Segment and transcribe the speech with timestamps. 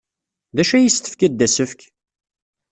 [0.55, 1.81] D acu ay as-tefkid d asefk?